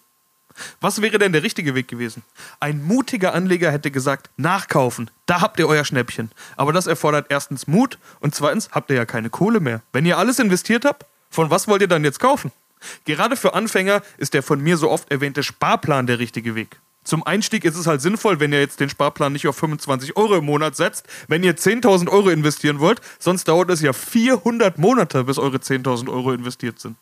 Was 0.81 1.01
wäre 1.01 1.17
denn 1.17 1.31
der 1.31 1.43
richtige 1.43 1.75
Weg 1.75 1.87
gewesen? 1.87 2.23
Ein 2.59 2.83
mutiger 2.83 3.33
Anleger 3.33 3.71
hätte 3.71 3.91
gesagt, 3.91 4.29
nachkaufen, 4.37 5.09
da 5.25 5.41
habt 5.41 5.59
ihr 5.59 5.67
euer 5.67 5.85
Schnäppchen. 5.85 6.31
Aber 6.57 6.73
das 6.73 6.87
erfordert 6.87 7.27
erstens 7.29 7.67
Mut 7.67 7.97
und 8.19 8.35
zweitens 8.35 8.69
habt 8.71 8.89
ihr 8.89 8.95
ja 8.95 9.05
keine 9.05 9.29
Kohle 9.29 9.59
mehr. 9.59 9.81
Wenn 9.91 10.05
ihr 10.05 10.17
alles 10.17 10.39
investiert 10.39 10.85
habt, 10.85 11.05
von 11.29 11.49
was 11.49 11.67
wollt 11.67 11.81
ihr 11.81 11.87
dann 11.87 12.03
jetzt 12.03 12.19
kaufen? 12.19 12.51
Gerade 13.05 13.35
für 13.35 13.53
Anfänger 13.53 14.01
ist 14.17 14.33
der 14.33 14.43
von 14.43 14.61
mir 14.61 14.77
so 14.77 14.91
oft 14.91 15.09
erwähnte 15.09 15.41
Sparplan 15.41 16.05
der 16.05 16.19
richtige 16.19 16.55
Weg. 16.55 16.79
Zum 17.03 17.23
Einstieg 17.23 17.65
ist 17.65 17.75
es 17.75 17.87
halt 17.87 18.01
sinnvoll, 18.01 18.39
wenn 18.39 18.53
ihr 18.53 18.61
jetzt 18.61 18.79
den 18.79 18.89
Sparplan 18.89 19.33
nicht 19.33 19.47
auf 19.47 19.57
25 19.57 20.15
Euro 20.15 20.35
im 20.35 20.45
Monat 20.45 20.75
setzt, 20.75 21.05
wenn 21.27 21.43
ihr 21.43 21.57
10.000 21.57 22.09
Euro 22.09 22.29
investieren 22.29 22.79
wollt, 22.79 23.01
sonst 23.19 23.47
dauert 23.47 23.69
es 23.71 23.81
ja 23.81 23.91
400 23.91 24.77
Monate, 24.77 25.25
bis 25.25 25.37
eure 25.37 25.57
10.000 25.57 26.09
Euro 26.09 26.31
investiert 26.31 26.79
sind. 26.79 26.95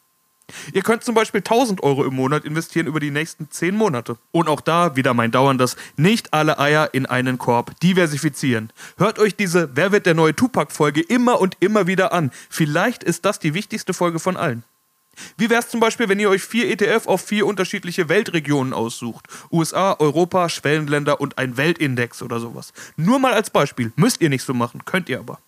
Ihr 0.74 0.82
könnt 0.82 1.04
zum 1.04 1.16
Beispiel 1.16 1.40
1000 1.40 1.84
Euro 1.84 2.04
im 2.06 2.16
Monat 2.16 2.46
investieren 2.46 2.88
über 2.88 3.00
die 3.00 3.12
nächsten 3.12 3.50
10 3.50 3.76
Monate. 3.76 4.18
Und 4.32 4.48
auch 4.48 4.62
da 4.62 4.96
wieder 4.96 5.14
mein 5.14 5.32
dauerndes, 5.32 5.76
nicht 5.98 6.34
alle 6.34 6.60
Eier 6.60 6.94
in 6.94 7.06
einen 7.06 7.38
Korb, 7.38 7.80
diversifizieren. 7.80 8.72
Hört 8.98 9.20
euch 9.20 9.36
diese 9.36 9.76
Wer 9.76 9.92
wird 9.92 10.06
der 10.06 10.14
neue 10.14 10.36
Tupac-Folge 10.36 11.02
immer 11.02 11.40
und 11.40 11.58
immer 11.60 11.88
wieder 11.88 12.14
an. 12.14 12.32
Vielleicht 12.50 13.04
ist 13.04 13.26
das 13.26 13.40
die 13.40 13.54
wichtigste 13.54 13.94
Folge 13.94 14.20
von 14.20 14.38
allen. 14.38 14.64
Wie 15.38 15.50
wäre 15.50 15.62
es 15.62 15.70
zum 15.70 15.80
Beispiel, 15.80 16.10
wenn 16.10 16.20
ihr 16.20 16.30
euch 16.30 16.44
vier 16.44 16.70
ETF 16.70 17.08
auf 17.08 17.22
vier 17.22 17.46
unterschiedliche 17.46 18.10
Weltregionen 18.10 18.74
aussucht? 18.74 19.28
USA, 19.52 19.96
Europa, 20.00 20.50
Schwellenländer 20.50 21.20
und 21.20 21.38
ein 21.38 21.58
Weltindex 21.58 22.22
oder 22.22 22.40
sowas. 22.40 22.74
Nur 22.96 23.20
mal 23.20 23.34
als 23.34 23.50
Beispiel. 23.50 23.92
Müsst 23.96 24.22
ihr 24.22 24.30
nicht 24.30 24.44
so 24.44 24.54
machen, 24.54 24.86
könnt 24.86 25.10
ihr 25.10 25.20
aber. 25.20 25.40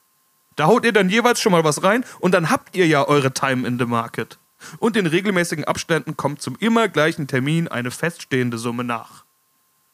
Da 0.56 0.66
haut 0.66 0.86
ihr 0.86 0.92
dann 0.92 1.10
jeweils 1.10 1.42
schon 1.42 1.52
mal 1.52 1.64
was 1.64 1.84
rein 1.84 2.06
und 2.20 2.34
dann 2.34 2.50
habt 2.50 2.76
ihr 2.76 2.86
ja 2.86 3.08
eure 3.08 3.34
Time 3.34 3.68
in 3.68 3.80
the 3.80 3.86
Market 3.86 4.38
und 4.80 4.98
in 4.98 5.06
regelmäßigen 5.06 5.66
Abständen 5.66 6.18
kommt 6.18 6.42
zum 6.42 6.56
immer 6.60 6.88
gleichen 6.88 7.28
Termin 7.28 7.68
eine 7.68 7.92
feststehende 7.92 8.58
Summe 8.58 8.84
nach. 8.84 9.24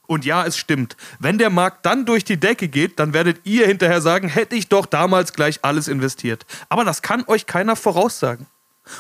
Und 0.08 0.26
ja, 0.26 0.44
es 0.44 0.58
stimmt, 0.58 0.98
wenn 1.20 1.38
der 1.38 1.52
Markt 1.52 1.86
dann 1.86 2.06
durch 2.06 2.24
die 2.24 2.38
Decke 2.40 2.68
geht, 2.68 2.98
dann 2.98 3.14
werdet 3.14 3.42
ihr 3.46 3.68
hinterher 3.68 4.02
sagen, 4.02 4.28
hätte 4.28 4.56
ich 4.56 4.68
doch 4.68 4.88
damals 4.88 5.34
gleich 5.34 5.60
alles 5.62 5.88
investiert. 5.88 6.48
Aber 6.68 6.84
das 6.84 7.04
kann 7.04 7.24
euch 7.28 7.46
keiner 7.46 7.76
voraussagen. 7.76 8.48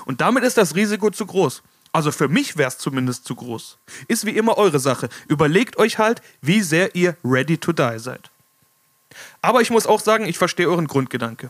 Und 0.06 0.22
damit 0.22 0.44
ist 0.44 0.58
das 0.58 0.76
Risiko 0.76 1.10
zu 1.10 1.26
groß. 1.26 1.64
Also 1.92 2.12
für 2.12 2.28
mich 2.28 2.58
wäre 2.58 2.68
es 2.68 2.78
zumindest 2.78 3.26
zu 3.26 3.34
groß. 3.34 3.80
Ist 4.08 4.26
wie 4.28 4.38
immer 4.38 4.58
eure 4.58 4.80
Sache. 4.80 5.10
Überlegt 5.28 5.78
euch 5.78 5.98
halt, 5.98 6.22
wie 6.42 6.62
sehr 6.62 6.94
ihr 6.96 7.18
ready 7.24 7.58
to 7.58 7.74
die 7.74 7.98
seid. 7.98 8.30
Aber 9.42 9.62
ich 9.62 9.72
muss 9.72 9.88
auch 9.88 10.00
sagen, 10.00 10.26
ich 10.26 10.38
verstehe 10.38 10.70
euren 10.70 10.88
Grundgedanke. 10.88 11.50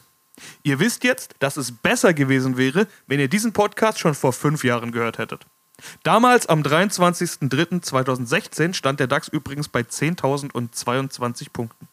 Ihr 0.63 0.79
wisst 0.79 1.03
jetzt, 1.03 1.35
dass 1.39 1.57
es 1.57 1.71
besser 1.71 2.13
gewesen 2.13 2.57
wäre, 2.57 2.87
wenn 3.07 3.19
ihr 3.19 3.27
diesen 3.27 3.53
Podcast 3.53 3.99
schon 3.99 4.15
vor 4.15 4.33
fünf 4.33 4.63
Jahren 4.63 4.91
gehört 4.91 5.17
hättet. 5.17 5.45
Damals 6.03 6.45
am 6.47 6.61
23.03.2016 6.61 8.73
stand 8.73 8.99
der 8.99 9.07
DAX 9.07 9.29
übrigens 9.29 9.69
bei 9.69 9.79
10.022 9.81 11.47
Punkten. 11.51 11.87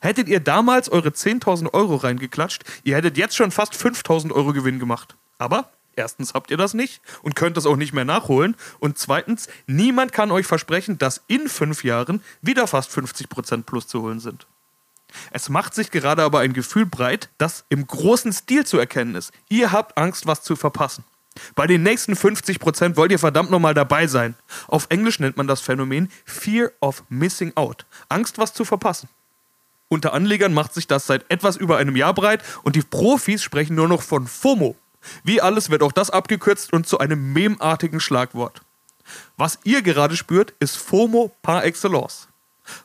Hättet 0.00 0.28
ihr 0.28 0.40
damals 0.40 0.88
eure 0.88 1.08
10.000 1.08 1.74
Euro 1.74 1.96
reingeklatscht, 1.96 2.62
ihr 2.84 2.94
hättet 2.96 3.16
jetzt 3.16 3.34
schon 3.36 3.50
fast 3.50 3.74
5.000 3.74 4.30
Euro 4.32 4.52
Gewinn 4.52 4.78
gemacht. 4.78 5.16
Aber 5.38 5.72
erstens 5.96 6.34
habt 6.34 6.52
ihr 6.52 6.56
das 6.56 6.74
nicht 6.74 7.02
und 7.22 7.34
könnt 7.34 7.56
das 7.56 7.66
auch 7.66 7.74
nicht 7.76 7.92
mehr 7.92 8.04
nachholen. 8.04 8.54
Und 8.78 8.98
zweitens, 8.98 9.48
niemand 9.66 10.12
kann 10.12 10.30
euch 10.30 10.46
versprechen, 10.46 10.98
dass 10.98 11.22
in 11.26 11.48
fünf 11.48 11.82
Jahren 11.82 12.22
wieder 12.40 12.68
fast 12.68 12.92
50% 12.92 13.64
plus 13.64 13.88
zu 13.88 14.02
holen 14.02 14.20
sind. 14.20 14.46
Es 15.30 15.48
macht 15.48 15.74
sich 15.74 15.90
gerade 15.90 16.22
aber 16.22 16.40
ein 16.40 16.52
Gefühl 16.52 16.86
breit, 16.86 17.28
das 17.38 17.64
im 17.68 17.86
großen 17.86 18.32
Stil 18.32 18.66
zu 18.66 18.78
erkennen 18.78 19.14
ist. 19.14 19.32
Ihr 19.48 19.72
habt 19.72 19.96
Angst, 19.96 20.26
was 20.26 20.42
zu 20.42 20.56
verpassen. 20.56 21.04
Bei 21.54 21.66
den 21.66 21.82
nächsten 21.82 22.14
50% 22.14 22.96
wollt 22.96 23.10
ihr 23.10 23.18
verdammt 23.18 23.50
nochmal 23.50 23.74
dabei 23.74 24.06
sein. 24.06 24.34
Auf 24.68 24.86
Englisch 24.90 25.18
nennt 25.18 25.36
man 25.36 25.46
das 25.46 25.60
Phänomen 25.60 26.10
Fear 26.24 26.70
of 26.80 27.02
Missing 27.08 27.52
Out. 27.56 27.86
Angst, 28.08 28.38
was 28.38 28.54
zu 28.54 28.64
verpassen. 28.64 29.08
Unter 29.88 30.12
Anlegern 30.12 30.54
macht 30.54 30.74
sich 30.74 30.86
das 30.86 31.06
seit 31.06 31.30
etwas 31.30 31.56
über 31.56 31.76
einem 31.76 31.96
Jahr 31.96 32.14
breit 32.14 32.42
und 32.62 32.76
die 32.76 32.82
Profis 32.82 33.42
sprechen 33.42 33.76
nur 33.76 33.88
noch 33.88 34.02
von 34.02 34.26
FOMO. 34.26 34.76
Wie 35.22 35.40
alles 35.40 35.70
wird 35.70 35.82
auch 35.82 35.92
das 35.92 36.10
abgekürzt 36.10 36.72
und 36.72 36.86
zu 36.86 36.98
einem 36.98 37.32
memartigen 37.32 38.00
Schlagwort. 38.00 38.62
Was 39.36 39.58
ihr 39.64 39.82
gerade 39.82 40.16
spürt, 40.16 40.54
ist 40.60 40.76
FOMO 40.76 41.30
par 41.42 41.64
excellence. 41.64 42.28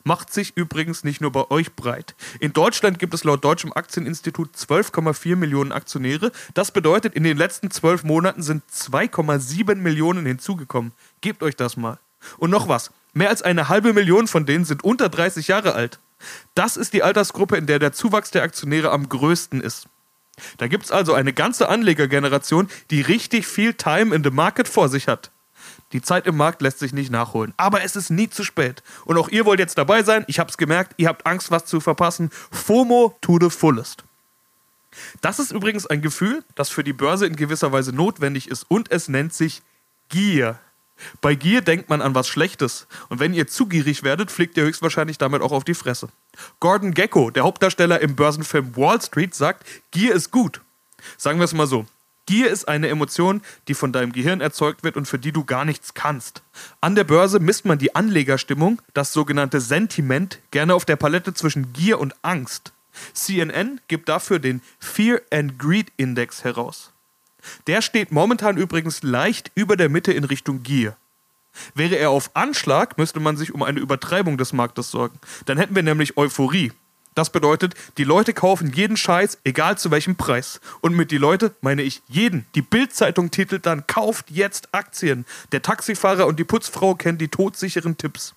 Macht 0.04 0.34
sich 0.34 0.56
übrigens 0.56 1.04
nicht 1.04 1.22
nur 1.22 1.32
bei 1.32 1.50
euch 1.50 1.76
breit. 1.76 2.16
In 2.40 2.54
Deutschland 2.54 3.00
gibt 3.00 3.14
es 3.14 3.24
laut 3.24 3.44
Deutschem 3.44 3.74
Aktieninstitut 3.74 4.56
12,4 4.56 5.36
Millionen 5.36 5.72
Aktionäre. 5.72 6.32
Das 6.54 6.72
bedeutet, 6.72 7.16
in 7.16 7.24
den 7.24 7.38
letzten 7.38 7.72
zwölf 7.72 8.04
Monaten 8.04 8.42
sind 8.42 8.64
2,7 8.72 9.76
Millionen 9.76 10.26
hinzugekommen. 10.26 10.92
Gebt 11.22 11.44
euch 11.44 11.56
das 11.56 11.78
mal. 11.78 12.00
Und 12.38 12.50
noch 12.50 12.68
was. 12.68 12.92
Mehr 13.14 13.30
als 13.30 13.42
eine 13.42 13.70
halbe 13.70 13.94
Million 13.94 14.28
von 14.28 14.46
denen 14.46 14.66
sind 14.66 14.84
unter 14.84 15.10
30 15.10 15.48
Jahre 15.48 15.74
alt. 15.74 16.00
Das 16.54 16.78
ist 16.78 16.94
die 16.94 17.04
Altersgruppe, 17.04 17.58
in 17.58 17.66
der 17.66 17.80
der 17.80 17.94
Zuwachs 17.94 18.32
der 18.32 18.44
Aktionäre 18.44 18.92
am 18.92 19.08
größten 19.08 19.62
ist. 19.62 19.88
Da 20.58 20.68
gibt 20.68 20.86
es 20.86 20.92
also 20.92 21.14
eine 21.14 21.34
ganze 21.34 21.70
Anlegergeneration, 21.70 22.70
die 22.92 23.02
richtig 23.02 23.48
viel 23.48 23.74
Time 23.74 24.16
in 24.16 24.24
the 24.24 24.30
Market 24.30 24.68
vor 24.68 24.90
sich 24.90 25.08
hat. 25.08 25.32
Die 25.92 26.02
Zeit 26.02 26.28
im 26.28 26.38
Markt 26.38 26.62
lässt 26.62 26.80
sich 26.80 26.94
nicht 26.94 27.12
nachholen. 27.12 27.54
Aber 27.58 27.82
es 27.84 27.96
ist 27.96 28.10
nie 28.10 28.30
zu 28.30 28.44
spät. 28.44 28.84
Und 29.06 29.18
auch 29.18 29.30
ihr 29.30 29.46
wollt 29.46 29.60
jetzt 29.60 29.78
dabei 29.78 30.04
sein. 30.04 30.24
Ich 30.28 30.40
hab's 30.40 30.58
gemerkt, 30.58 30.94
ihr 30.98 31.08
habt 31.08 31.26
Angst, 31.26 31.52
was 31.52 31.66
zu 31.66 31.80
verpassen. 31.80 32.30
FOMO 32.52 33.18
to 33.22 33.40
the 33.42 33.50
fullest. 33.50 34.04
Das 35.22 35.40
ist 35.40 35.52
übrigens 35.52 35.86
ein 35.86 36.02
Gefühl, 36.02 36.44
das 36.56 36.70
für 36.70 36.84
die 36.84 36.94
Börse 36.94 37.26
in 37.26 37.36
gewisser 37.36 37.72
Weise 37.72 37.94
notwendig 37.94 38.50
ist 38.50 38.66
und 38.70 38.92
es 38.92 39.08
nennt 39.08 39.34
sich 39.34 39.62
Gier. 40.10 40.60
Bei 41.22 41.36
Gier 41.36 41.62
denkt 41.62 41.90
man 41.90 42.02
an 42.02 42.16
was 42.16 42.28
Schlechtes 42.28 42.88
und 43.08 43.20
wenn 43.20 43.34
ihr 43.34 43.48
zu 43.48 43.68
gierig 43.68 44.04
werdet, 44.04 44.32
fliegt 44.32 44.58
ihr 44.58 44.64
höchstwahrscheinlich 44.64 45.18
damit 45.18 45.42
auch 45.42 45.52
auf 45.52 45.64
die 45.64 45.76
Fresse. 45.76 46.10
Gordon 46.60 46.94
Gecko, 46.94 47.30
der 47.30 47.44
Hauptdarsteller 47.44 48.02
im 48.02 48.16
Börsenfilm 48.16 48.76
Wall 48.76 49.02
Street, 49.02 49.34
sagt, 49.36 49.66
Gier 49.92 50.14
ist 50.14 50.32
gut. 50.32 50.62
Sagen 51.18 51.40
wir 51.40 51.46
es 51.46 51.54
mal 51.54 51.68
so. 51.68 51.86
Gier 52.30 52.52
ist 52.52 52.68
eine 52.68 52.90
Emotion, 52.90 53.42
die 53.68 53.74
von 53.74 53.92
deinem 53.92 54.12
Gehirn 54.12 54.40
erzeugt 54.40 54.84
wird 54.84 54.98
und 54.98 55.08
für 55.08 55.18
die 55.18 55.32
du 55.32 55.46
gar 55.46 55.66
nichts 55.66 55.96
kannst. 55.96 56.44
An 56.80 56.94
der 56.94 57.04
Börse 57.04 57.40
misst 57.40 57.66
man 57.66 57.80
die 57.80 57.96
Anlegerstimmung, 57.96 58.84
das 58.94 59.14
sogenannte 59.14 59.60
Sentiment, 59.60 60.40
gerne 60.52 60.76
auf 60.76 60.86
der 60.86 60.96
Palette 60.96 61.34
zwischen 61.34 61.74
Gier 61.74 62.00
und 62.00 62.14
Angst. 62.22 62.72
CNN 63.14 63.82
gibt 63.88 64.10
dafür 64.10 64.38
den 64.38 64.62
Fear 64.78 65.22
and 65.32 65.58
Greed 65.58 65.92
Index 65.98 66.44
heraus. 66.44 66.94
Der 67.66 67.82
steht 67.82 68.12
momentan 68.12 68.58
übrigens 68.58 69.02
leicht 69.02 69.52
über 69.56 69.76
der 69.76 69.90
Mitte 69.90 70.14
in 70.14 70.24
Richtung 70.24 70.62
Gier. 70.62 70.98
Wäre 71.74 71.96
er 71.96 72.12
auf 72.12 72.30
Anschlag, 72.36 73.00
müsste 73.00 73.20
man 73.20 73.38
sich 73.38 73.56
um 73.56 73.64
eine 73.64 73.80
Übertreibung 73.80 74.38
des 74.38 74.54
Marktes 74.54 74.92
sorgen. 74.92 75.18
Dann 75.48 75.58
hätten 75.58 75.74
wir 75.74 75.82
nämlich 75.82 76.16
Euphorie. 76.16 76.74
Das 77.20 77.32
bedeutet, 77.32 77.74
die 77.98 78.06
Leute 78.06 78.34
kaufen 78.34 78.72
jeden 78.72 78.96
Scheiß, 78.96 79.40
egal 79.44 79.78
zu 79.78 79.92
welchem 79.92 80.16
Preis. 80.16 80.62
Und 80.80 80.96
mit 80.96 81.12
die 81.12 81.18
Leute 81.18 81.54
meine 81.60 81.82
ich 81.82 82.02
jeden. 82.08 82.46
Die 82.56 82.62
Bildzeitung 82.62 83.30
titelt 83.30 83.66
dann, 83.66 83.86
kauft 83.88 84.32
jetzt 84.32 84.70
Aktien. 84.72 85.26
Der 85.52 85.62
Taxifahrer 85.62 86.28
und 86.28 86.40
die 86.40 86.46
Putzfrau 86.46 86.96
kennen 86.96 87.18
die 87.18 87.28
todsicheren 87.28 87.98
Tipps. 87.98 88.36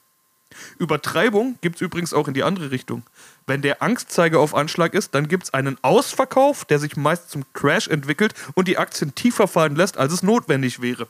Übertreibung 0.80 1.58
gibt 1.60 1.76
es 1.76 1.80
übrigens 1.80 2.12
auch 2.12 2.26
in 2.26 2.34
die 2.34 2.42
andere 2.42 2.72
Richtung. 2.72 3.04
Wenn 3.46 3.62
der 3.62 3.84
Angstzeiger 3.84 4.40
auf 4.40 4.52
Anschlag 4.52 4.94
ist, 4.94 5.14
dann 5.14 5.28
gibt 5.28 5.44
es 5.44 5.54
einen 5.54 5.78
Ausverkauf, 5.82 6.64
der 6.64 6.80
sich 6.80 6.96
meist 6.96 7.30
zum 7.30 7.44
Crash 7.52 7.86
entwickelt 7.86 8.34
und 8.54 8.66
die 8.66 8.78
Aktien 8.78 9.14
tiefer 9.14 9.46
fallen 9.46 9.76
lässt, 9.76 9.96
als 9.96 10.12
es 10.12 10.24
notwendig 10.24 10.82
wäre. 10.82 11.06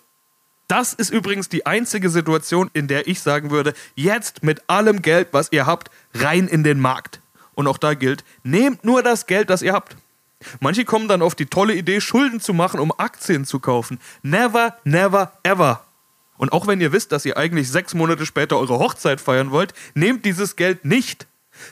Das 0.69 0.93
ist 0.93 1.09
übrigens 1.09 1.49
die 1.49 1.65
einzige 1.65 2.11
Situation, 2.11 2.71
in 2.75 2.87
der 2.87 3.09
ich 3.09 3.23
sagen 3.23 3.51
würde, 3.51 3.73
jetzt 3.95 4.43
mit 4.43 4.69
allem 4.69 5.01
Geld, 5.01 5.29
was 5.33 5.51
ihr 5.53 5.65
habt, 5.65 5.91
rein 6.13 6.49
in 6.49 6.65
den 6.65 6.79
Markt. 6.79 7.22
Und 7.55 7.67
auch 7.67 7.79
da 7.79 7.95
gilt, 7.95 8.25
nehmt 8.43 8.85
nur 8.85 9.03
das 9.03 9.27
Geld, 9.27 9.51
das 9.51 9.63
ihr 9.63 9.73
habt. 9.73 9.97
Manche 10.61 10.85
kommen 10.85 11.09
dann 11.09 11.23
auf 11.23 11.35
die 11.35 11.47
tolle 11.47 11.75
Idee, 11.75 12.01
Schulden 12.01 12.41
zu 12.41 12.53
machen, 12.53 12.81
um 12.81 12.93
Aktien 12.97 13.45
zu 13.45 13.61
kaufen. 13.61 14.01
Never, 14.23 14.77
never, 14.85 15.33
ever. 15.43 15.85
Und 16.37 16.53
auch 16.53 16.67
wenn 16.67 16.81
ihr 16.81 16.93
wisst, 16.93 17.13
dass 17.13 17.25
ihr 17.25 17.37
eigentlich 17.37 17.71
sechs 17.71 17.95
Monate 17.95 18.27
später 18.27 18.59
eure 18.59 18.79
Hochzeit 18.79 19.21
feiern 19.21 19.51
wollt, 19.51 19.75
nehmt 19.95 20.25
dieses 20.25 20.57
Geld 20.57 20.85
nicht. 20.85 21.27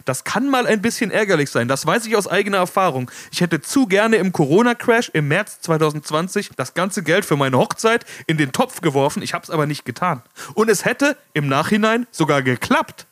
Das 0.04 0.24
kann 0.24 0.48
mal 0.48 0.66
ein 0.66 0.82
bisschen 0.82 1.10
ärgerlich 1.10 1.50
sein, 1.50 1.66
das 1.66 1.86
weiß 1.86 2.06
ich 2.06 2.14
aus 2.14 2.28
eigener 2.28 2.58
Erfahrung. 2.58 3.10
Ich 3.32 3.40
hätte 3.40 3.60
zu 3.60 3.86
gerne 3.86 4.16
im 4.16 4.30
Corona-Crash 4.30 5.10
im 5.14 5.28
März 5.28 5.60
2020 5.62 6.50
das 6.56 6.74
ganze 6.74 7.02
Geld 7.02 7.24
für 7.24 7.36
meine 7.36 7.58
Hochzeit 7.58 8.04
in 8.26 8.36
den 8.36 8.52
Topf 8.52 8.82
geworfen, 8.82 9.22
ich 9.22 9.34
habe 9.34 9.42
es 9.42 9.50
aber 9.50 9.66
nicht 9.66 9.84
getan. 9.84 10.22
Und 10.54 10.68
es 10.68 10.84
hätte 10.84 11.16
im 11.32 11.48
Nachhinein 11.48 12.06
sogar 12.10 12.42
geklappt. 12.42 13.06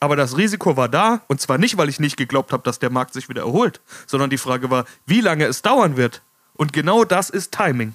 Aber 0.00 0.16
das 0.16 0.36
Risiko 0.36 0.76
war 0.76 0.88
da, 0.88 1.22
und 1.28 1.40
zwar 1.40 1.58
nicht, 1.58 1.76
weil 1.76 1.88
ich 1.88 2.00
nicht 2.00 2.16
geglaubt 2.16 2.52
habe, 2.52 2.62
dass 2.62 2.78
der 2.78 2.90
Markt 2.90 3.14
sich 3.14 3.28
wieder 3.28 3.42
erholt, 3.42 3.80
sondern 4.06 4.30
die 4.30 4.38
Frage 4.38 4.70
war, 4.70 4.84
wie 5.06 5.20
lange 5.20 5.46
es 5.46 5.62
dauern 5.62 5.96
wird. 5.96 6.22
Und 6.54 6.72
genau 6.72 7.04
das 7.04 7.30
ist 7.30 7.52
Timing. 7.52 7.94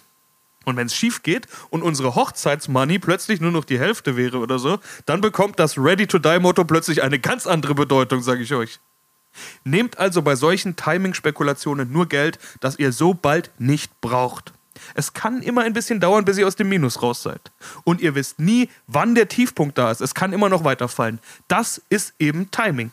Und 0.64 0.78
wenn 0.78 0.88
es 0.88 0.96
schief 0.96 1.24
geht 1.24 1.48
und 1.70 1.82
unsere 1.82 2.16
Hochzeitsmoney 2.16 3.00
plötzlich 3.00 3.42
nur 3.42 3.52
noch 3.52 3.66
die 3.66 3.80
Hälfte 3.80 4.16
wäre 4.16 4.38
oder 4.38 4.60
so, 4.60 4.80
dann 5.06 5.22
bekommt 5.22 5.60
das 5.60 5.78
Ready-to-Die-Motto 5.78 6.66
plötzlich 6.66 7.02
eine 7.02 7.20
ganz 7.20 7.48
andere 7.48 7.74
Bedeutung, 7.74 8.22
sage 8.22 8.44
ich 8.44 8.54
euch. 8.54 8.80
Nehmt 9.64 9.98
also 9.98 10.22
bei 10.22 10.36
solchen 10.36 10.76
Timing-Spekulationen 10.76 11.92
nur 11.92 12.08
Geld, 12.08 12.38
das 12.60 12.78
ihr 12.78 12.92
so 12.92 13.14
bald 13.14 13.50
nicht 13.58 14.02
braucht. 14.02 14.54
Es 14.96 15.14
kann 15.14 15.42
immer 15.42 15.62
ein 15.62 15.74
bisschen 15.74 16.00
dauern, 16.00 16.26
bis 16.26 16.38
ihr 16.38 16.48
aus 16.48 16.56
dem 16.56 16.70
Minus 16.70 17.02
raus 17.02 17.24
seid. 17.24 17.52
Und 17.84 18.02
ihr 18.02 18.16
wisst 18.16 18.40
nie, 18.40 18.70
wann 18.88 19.16
der 19.16 19.28
Tiefpunkt 19.28 19.78
da 19.78 19.92
ist. 19.92 20.02
Es 20.02 20.16
kann 20.16 20.34
immer 20.34 20.50
noch 20.50 20.64
weiterfallen. 20.64 21.20
Das 21.48 21.82
ist 21.90 22.14
eben 22.20 22.52
Timing. 22.52 22.92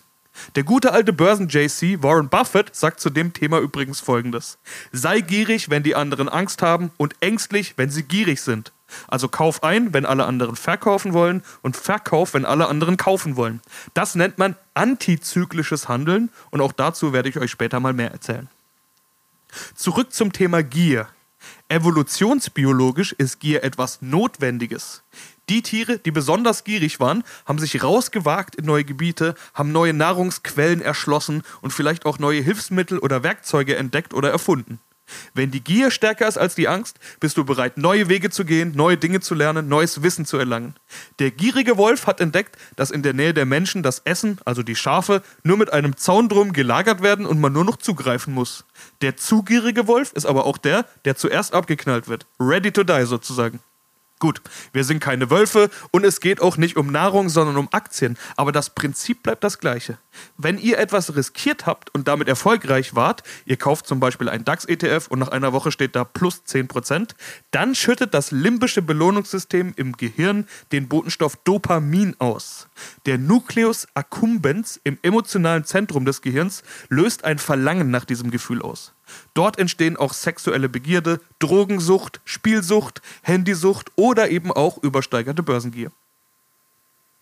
Der 0.54 0.62
gute 0.62 0.92
alte 0.92 1.12
Börsen-JC 1.12 2.02
Warren 2.02 2.28
Buffett 2.28 2.74
sagt 2.74 3.00
zu 3.00 3.10
dem 3.10 3.32
Thema 3.32 3.58
übrigens 3.58 4.00
folgendes: 4.00 4.58
Sei 4.92 5.20
gierig, 5.20 5.70
wenn 5.70 5.82
die 5.82 5.94
anderen 5.94 6.28
Angst 6.28 6.62
haben 6.62 6.90
und 6.96 7.16
ängstlich, 7.20 7.74
wenn 7.76 7.90
sie 7.90 8.04
gierig 8.04 8.40
sind. 8.40 8.72
Also 9.06 9.28
kauf 9.28 9.62
ein, 9.62 9.92
wenn 9.92 10.06
alle 10.06 10.24
anderen 10.24 10.56
verkaufen 10.56 11.12
wollen 11.12 11.42
und 11.60 11.76
verkauf, 11.76 12.34
wenn 12.34 12.46
alle 12.46 12.68
anderen 12.68 12.96
kaufen 12.96 13.36
wollen. 13.36 13.60
Das 13.92 14.14
nennt 14.14 14.38
man 14.38 14.56
antizyklisches 14.74 15.88
Handeln 15.88 16.30
und 16.50 16.60
auch 16.60 16.72
dazu 16.72 17.12
werde 17.12 17.28
ich 17.28 17.38
euch 17.38 17.50
später 17.50 17.80
mal 17.80 17.92
mehr 17.92 18.12
erzählen. 18.12 18.48
Zurück 19.74 20.12
zum 20.12 20.32
Thema 20.32 20.62
Gier. 20.62 21.08
Evolutionsbiologisch 21.68 23.12
ist 23.12 23.40
Gier 23.40 23.62
etwas 23.64 24.02
Notwendiges. 24.02 25.02
Die 25.48 25.62
Tiere, 25.62 25.98
die 25.98 26.10
besonders 26.10 26.64
gierig 26.64 27.00
waren, 27.00 27.24
haben 27.46 27.58
sich 27.58 27.82
rausgewagt 27.82 28.56
in 28.56 28.66
neue 28.66 28.84
Gebiete, 28.84 29.34
haben 29.54 29.72
neue 29.72 29.94
Nahrungsquellen 29.94 30.82
erschlossen 30.82 31.42
und 31.62 31.72
vielleicht 31.72 32.04
auch 32.04 32.18
neue 32.18 32.42
Hilfsmittel 32.42 32.98
oder 32.98 33.22
Werkzeuge 33.22 33.76
entdeckt 33.76 34.12
oder 34.12 34.30
erfunden. 34.30 34.78
Wenn 35.34 35.50
die 35.50 35.62
Gier 35.62 35.90
stärker 35.90 36.28
ist 36.28 36.38
als 36.38 36.54
die 36.54 36.68
Angst, 36.68 36.98
bist 37.20 37.36
du 37.36 37.44
bereit, 37.44 37.78
neue 37.78 38.08
Wege 38.08 38.30
zu 38.30 38.44
gehen, 38.44 38.72
neue 38.74 38.96
Dinge 38.96 39.20
zu 39.20 39.34
lernen, 39.34 39.68
neues 39.68 40.02
Wissen 40.02 40.24
zu 40.24 40.36
erlangen. 40.38 40.74
Der 41.18 41.30
gierige 41.30 41.76
Wolf 41.76 42.06
hat 42.06 42.20
entdeckt, 42.20 42.56
dass 42.76 42.90
in 42.90 43.02
der 43.02 43.12
Nähe 43.12 43.34
der 43.34 43.46
Menschen 43.46 43.82
das 43.82 44.00
Essen, 44.04 44.38
also 44.44 44.62
die 44.62 44.76
Schafe, 44.76 45.22
nur 45.42 45.56
mit 45.56 45.72
einem 45.72 45.96
Zaun 45.96 46.28
drum 46.28 46.52
gelagert 46.52 47.02
werden 47.02 47.26
und 47.26 47.40
man 47.40 47.52
nur 47.52 47.64
noch 47.64 47.76
zugreifen 47.76 48.34
muss. 48.34 48.64
Der 49.02 49.16
zugierige 49.16 49.86
Wolf 49.86 50.12
ist 50.12 50.26
aber 50.26 50.46
auch 50.46 50.58
der, 50.58 50.86
der 51.04 51.16
zuerst 51.16 51.54
abgeknallt 51.54 52.08
wird. 52.08 52.26
Ready 52.40 52.72
to 52.72 52.84
die 52.84 53.04
sozusagen. 53.04 53.60
Gut, 54.18 54.40
wir 54.72 54.82
sind 54.82 54.98
keine 54.98 55.30
Wölfe 55.30 55.70
und 55.92 56.04
es 56.04 56.20
geht 56.20 56.40
auch 56.40 56.56
nicht 56.56 56.76
um 56.76 56.90
Nahrung, 56.90 57.28
sondern 57.28 57.56
um 57.56 57.68
Aktien. 57.70 58.18
Aber 58.36 58.50
das 58.50 58.70
Prinzip 58.70 59.22
bleibt 59.22 59.44
das 59.44 59.60
gleiche. 59.60 59.98
Wenn 60.36 60.58
ihr 60.58 60.78
etwas 60.78 61.14
riskiert 61.14 61.66
habt 61.66 61.94
und 61.94 62.08
damit 62.08 62.26
erfolgreich 62.26 62.96
wart, 62.96 63.22
ihr 63.44 63.56
kauft 63.56 63.86
zum 63.86 64.00
Beispiel 64.00 64.28
einen 64.28 64.44
DAX-ETF 64.44 65.06
und 65.08 65.20
nach 65.20 65.28
einer 65.28 65.52
Woche 65.52 65.70
steht 65.70 65.94
da 65.94 66.02
plus 66.02 66.42
10%, 66.46 67.10
dann 67.52 67.76
schüttet 67.76 68.12
das 68.12 68.32
limbische 68.32 68.82
Belohnungssystem 68.82 69.72
im 69.76 69.92
Gehirn 69.92 70.48
den 70.72 70.88
Botenstoff 70.88 71.36
Dopamin 71.44 72.16
aus. 72.18 72.68
Der 73.06 73.18
Nucleus 73.18 73.86
accumbens 73.94 74.80
im 74.82 74.98
emotionalen 75.02 75.64
Zentrum 75.64 76.04
des 76.04 76.22
Gehirns 76.22 76.64
löst 76.88 77.24
ein 77.24 77.38
Verlangen 77.38 77.92
nach 77.92 78.04
diesem 78.04 78.32
Gefühl 78.32 78.62
aus. 78.62 78.94
Dort 79.34 79.58
entstehen 79.58 79.96
auch 79.96 80.12
sexuelle 80.12 80.68
Begierde, 80.68 81.20
Drogensucht, 81.38 82.20
Spielsucht, 82.24 83.02
Handysucht 83.22 83.92
oder 83.96 84.30
eben 84.30 84.52
auch 84.52 84.78
übersteigerte 84.82 85.42
Börsengier. 85.42 85.90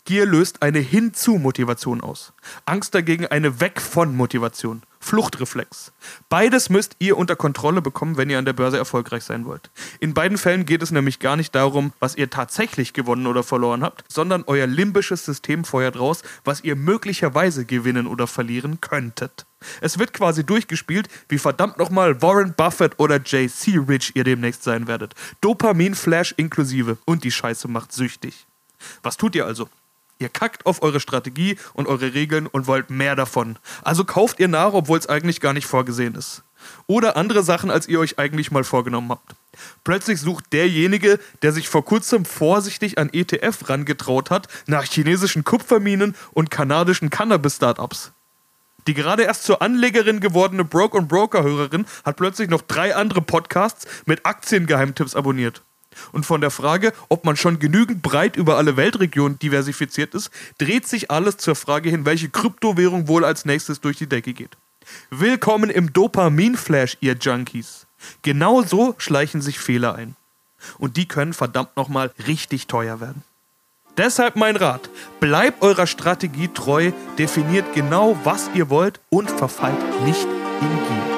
Gier 0.06 0.24
löst 0.24 0.62
eine 0.62 0.78
Hinzu-Motivation 0.78 2.00
aus. 2.00 2.32
Angst 2.64 2.94
dagegen 2.94 3.26
eine 3.26 3.60
Weg 3.60 3.80
von 3.80 4.14
Motivation. 4.14 4.82
Fluchtreflex. 5.00 5.92
Beides 6.28 6.70
müsst 6.70 6.94
ihr 7.00 7.16
unter 7.16 7.34
Kontrolle 7.34 7.82
bekommen, 7.82 8.16
wenn 8.16 8.30
ihr 8.30 8.38
an 8.38 8.44
der 8.44 8.52
Börse 8.52 8.78
erfolgreich 8.78 9.24
sein 9.24 9.46
wollt. 9.46 9.70
In 9.98 10.14
beiden 10.14 10.38
Fällen 10.38 10.64
geht 10.64 10.82
es 10.82 10.92
nämlich 10.92 11.18
gar 11.18 11.36
nicht 11.36 11.54
darum, 11.56 11.92
was 11.98 12.16
ihr 12.16 12.30
tatsächlich 12.30 12.92
gewonnen 12.92 13.26
oder 13.26 13.42
verloren 13.42 13.82
habt, 13.82 14.04
sondern 14.08 14.44
euer 14.46 14.68
limbisches 14.68 15.24
System 15.24 15.64
feuert 15.64 15.98
raus, 15.98 16.22
was 16.44 16.62
ihr 16.62 16.76
möglicherweise 16.76 17.64
gewinnen 17.64 18.06
oder 18.06 18.28
verlieren 18.28 18.80
könntet. 18.80 19.44
Es 19.80 19.98
wird 19.98 20.12
quasi 20.12 20.44
durchgespielt, 20.44 21.08
wie 21.28 21.38
verdammt 21.38 21.78
nochmal 21.78 22.20
Warren 22.22 22.54
Buffett 22.54 22.98
oder 22.98 23.16
JC 23.16 23.78
Rich 23.88 24.12
ihr 24.14 24.24
demnächst 24.24 24.62
sein 24.62 24.86
werdet. 24.86 25.14
Dopamin-Flash 25.40 26.34
inklusive. 26.36 26.98
Und 27.04 27.24
die 27.24 27.32
Scheiße 27.32 27.68
macht 27.68 27.92
süchtig. 27.92 28.46
Was 29.02 29.16
tut 29.16 29.34
ihr 29.34 29.46
also? 29.46 29.68
Ihr 30.18 30.28
kackt 30.30 30.64
auf 30.64 30.82
eure 30.82 31.00
Strategie 31.00 31.58
und 31.74 31.88
eure 31.88 32.14
Regeln 32.14 32.46
und 32.46 32.66
wollt 32.66 32.88
mehr 32.88 33.16
davon. 33.16 33.58
Also 33.82 34.04
kauft 34.04 34.40
ihr 34.40 34.48
nach, 34.48 34.72
obwohl 34.72 34.98
es 34.98 35.08
eigentlich 35.08 35.40
gar 35.40 35.52
nicht 35.52 35.66
vorgesehen 35.66 36.14
ist. 36.14 36.42
Oder 36.86 37.16
andere 37.16 37.42
Sachen, 37.42 37.70
als 37.70 37.86
ihr 37.86 38.00
euch 38.00 38.18
eigentlich 38.18 38.50
mal 38.50 38.64
vorgenommen 38.64 39.10
habt. 39.10 39.34
Plötzlich 39.84 40.20
sucht 40.20 40.52
derjenige, 40.52 41.18
der 41.42 41.52
sich 41.52 41.68
vor 41.68 41.84
kurzem 41.84 42.24
vorsichtig 42.24 42.98
an 42.98 43.10
ETF 43.12 43.68
rangetraut 43.68 44.30
hat, 44.30 44.48
nach 44.66 44.84
chinesischen 44.84 45.44
Kupferminen 45.44 46.14
und 46.32 46.50
kanadischen 46.50 47.10
Cannabis-Startups. 47.10 48.12
Die 48.86 48.94
gerade 48.94 49.24
erst 49.24 49.44
zur 49.44 49.62
Anlegerin 49.62 50.20
gewordene 50.20 50.64
Broke 50.64 50.96
und 50.96 51.08
Broker-Hörerin 51.08 51.86
hat 52.04 52.16
plötzlich 52.16 52.48
noch 52.48 52.62
drei 52.62 52.94
andere 52.94 53.20
Podcasts 53.20 53.86
mit 54.06 54.24
Aktiengeheimtipps 54.24 55.16
abonniert. 55.16 55.62
Und 56.12 56.26
von 56.26 56.40
der 56.40 56.50
Frage, 56.50 56.92
ob 57.08 57.24
man 57.24 57.36
schon 57.36 57.58
genügend 57.58 58.02
breit 58.02 58.36
über 58.36 58.58
alle 58.58 58.76
Weltregionen 58.76 59.38
diversifiziert 59.38 60.14
ist, 60.14 60.30
dreht 60.58 60.86
sich 60.86 61.10
alles 61.10 61.38
zur 61.38 61.56
Frage 61.56 61.90
hin, 61.90 62.04
welche 62.04 62.28
Kryptowährung 62.28 63.08
wohl 63.08 63.24
als 63.24 63.44
nächstes 63.44 63.80
durch 63.80 63.96
die 63.96 64.08
Decke 64.08 64.34
geht. 64.34 64.56
Willkommen 65.10 65.70
im 65.70 65.92
Dopaminflash, 65.92 66.98
ihr 67.00 67.14
Junkies. 67.14 67.86
Genau 68.22 68.62
so 68.62 68.94
schleichen 68.98 69.40
sich 69.40 69.58
Fehler 69.58 69.94
ein. 69.94 70.16
Und 70.78 70.96
die 70.96 71.08
können 71.08 71.32
verdammt 71.32 71.76
nochmal 71.76 72.12
richtig 72.26 72.66
teuer 72.66 73.00
werden. 73.00 73.24
Deshalb 73.96 74.36
mein 74.36 74.56
Rat, 74.56 74.90
bleibt 75.20 75.62
eurer 75.62 75.86
Strategie 75.86 76.48
treu, 76.48 76.92
definiert 77.18 77.72
genau, 77.74 78.16
was 78.24 78.50
ihr 78.54 78.68
wollt 78.68 79.00
und 79.08 79.30
verfallt 79.30 80.04
nicht 80.04 80.26
in 80.60 80.68
Gier. 80.68 81.15